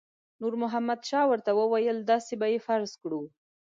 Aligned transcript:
نور 0.41 0.53
محمد 0.63 0.99
شاه 1.09 1.25
ورته 1.29 1.51
وویل 1.59 1.97
داسې 2.11 2.33
به 2.39 2.47
یې 2.53 2.59
فرض 2.67 2.91
کړو. 3.01 3.21